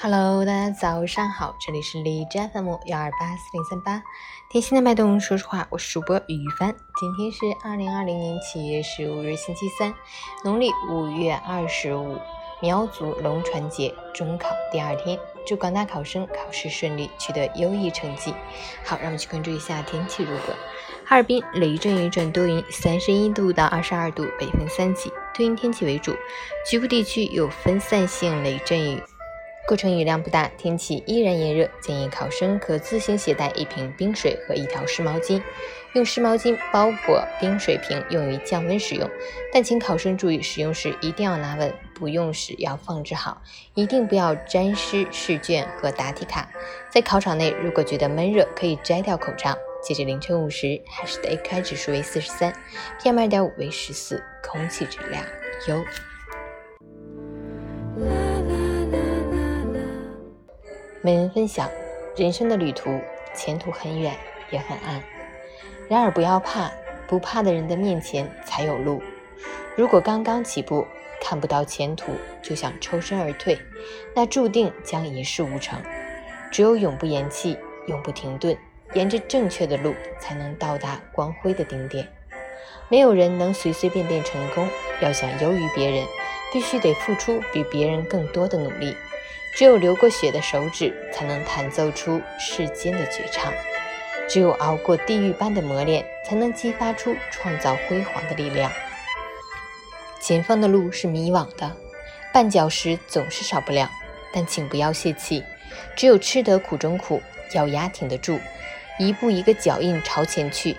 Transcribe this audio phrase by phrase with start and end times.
[0.00, 4.00] Hello，大家早上好，这里是荔枝 FM 幺二八四零三八，
[4.48, 6.72] 贴心的脉动，说实话，我是主播于帆。
[7.00, 9.92] 今天是二零二零年七月十五日，星期三，
[10.44, 12.16] 农历五月二十五，
[12.62, 18.32] 苗族龙船节中考第二天，祝广大考生考试顺利，取得优异成绩。
[18.84, 20.54] 好，让我们去关注一下天气如何。
[21.04, 26.14] 哈尔滨雷阵雨转多云，三十一度到二十二度，北风三级，多云天气为主，
[26.64, 29.02] 局部地区有分散性雷阵雨。
[29.68, 35.42] 过程雨量不大，天气依然炎热，建议考生可自行携带一瓶冰水和一条湿毛巾，
[35.92, 39.06] 用湿毛巾包裹冰水瓶，用于降温使用。
[39.52, 43.42] 但请考生注意，使用时一定要拿稳，不用时要放置好，
[43.74, 46.48] 一定不要沾湿试卷和答题卡。
[46.88, 49.54] 在考场内，如果觉得闷热，可以摘掉口罩。
[49.82, 52.50] 截至凌晨五时，海市的 AQI 指数为四十三
[53.02, 55.22] ，PM 二点五为十四，空气质量
[55.68, 55.84] 优。
[61.00, 61.70] 每人分享，
[62.16, 63.00] 人生的旅途
[63.32, 64.16] 前途很远，
[64.50, 65.00] 也很暗。
[65.88, 66.72] 然而不要怕，
[67.06, 69.00] 不怕的人的面前才有路。
[69.76, 70.84] 如果刚刚起步，
[71.20, 72.10] 看不到前途，
[72.42, 73.56] 就想抽身而退，
[74.12, 75.80] 那注定将一事无成。
[76.50, 78.58] 只有永不言弃，永不停顿，
[78.94, 82.08] 沿着正确的路，才能到达光辉的顶点。
[82.88, 84.66] 没有人能随随便便成功，
[85.00, 86.04] 要想优于别人，
[86.52, 88.96] 必须得付出比别人更多的努力。
[89.58, 93.52] 只有流过血的手指，才能弹奏出世间的绝唱；
[94.28, 98.70] 只有熬过地狱般的磨练，才能激发出创造辉煌的力量。
[100.20, 101.76] 前方的路是迷惘的，
[102.32, 103.90] 绊脚石总是少不了，
[104.32, 105.42] 但请不要泄气。
[105.96, 107.20] 只有吃得苦中苦，
[107.54, 108.38] 咬牙挺得住，
[108.96, 110.76] 一步一个脚印朝前去。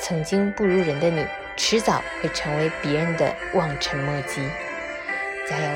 [0.00, 1.24] 曾经不如人的你，
[1.56, 4.42] 迟早会成为别人的望尘莫及。
[5.48, 5.70] 加油！